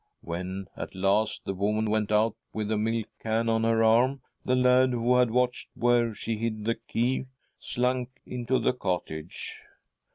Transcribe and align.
When 0.21 0.67
.at 0.75 0.95
last 0.95 1.45
the 1.45 1.53
woman 1.53 1.85
went 1.85 2.11
out 2.11 2.35
with 2.53 2.71
a 2.71 2.75
milk 2.79 3.07
can 3.21 3.47
on 3.49 3.63
her 3.63 3.83
arm, 3.83 4.23
the 4.43 4.55
lad, 4.55 4.93
who 4.93 5.15
had 5.17 5.29
watched 5.29 5.69
where 5.75 6.15
she 6.15 6.37
hid 6.37 6.65
the 6.65 6.73
key, 6.73 7.27
slunk 7.59 8.09
into 8.25 8.57
the 8.57 8.73
cottage." 8.73 9.61